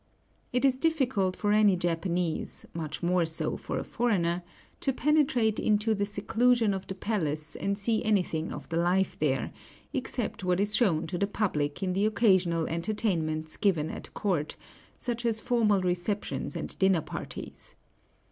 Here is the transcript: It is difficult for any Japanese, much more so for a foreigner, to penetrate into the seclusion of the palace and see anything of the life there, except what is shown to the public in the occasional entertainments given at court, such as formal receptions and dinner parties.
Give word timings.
It 0.51 0.65
is 0.65 0.79
difficult 0.79 1.35
for 1.35 1.51
any 1.51 1.75
Japanese, 1.75 2.65
much 2.73 3.03
more 3.03 3.23
so 3.23 3.55
for 3.55 3.77
a 3.77 3.83
foreigner, 3.83 4.41
to 4.79 4.91
penetrate 4.91 5.59
into 5.59 5.93
the 5.93 6.07
seclusion 6.07 6.73
of 6.73 6.87
the 6.87 6.95
palace 6.95 7.55
and 7.55 7.77
see 7.77 8.03
anything 8.03 8.51
of 8.51 8.67
the 8.69 8.77
life 8.77 9.15
there, 9.19 9.51
except 9.93 10.43
what 10.43 10.59
is 10.59 10.75
shown 10.75 11.05
to 11.05 11.19
the 11.19 11.27
public 11.27 11.83
in 11.83 11.93
the 11.93 12.07
occasional 12.07 12.65
entertainments 12.65 13.57
given 13.57 13.91
at 13.91 14.11
court, 14.15 14.55
such 14.97 15.23
as 15.23 15.39
formal 15.39 15.81
receptions 15.81 16.55
and 16.55 16.75
dinner 16.79 17.01
parties. 17.01 17.75